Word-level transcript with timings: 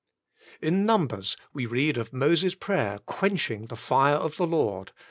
In 0.63 0.83
Numbers 0.83 1.37
we 1.53 1.67
read 1.67 1.95
of 1.99 2.11
Moses' 2.11 2.55
prayer 2.55 2.97
quench 3.05 3.51
ing 3.51 3.67
the 3.67 3.75
fire 3.75 4.15
of 4.15 4.35
the 4.37 4.47
Lord, 4.47 4.91
xi. 4.97 4.99